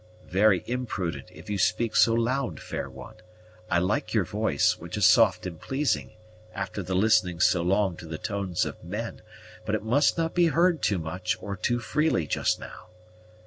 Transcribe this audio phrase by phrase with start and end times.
[0.25, 3.17] "Very imprudent, if you speak so loud, fair one.
[3.69, 6.13] I like your voice, which is soft and pleasing,
[6.55, 9.21] after the listening so long to the tones of men;
[9.63, 12.87] but it must not be heard too much, or too freely, just now.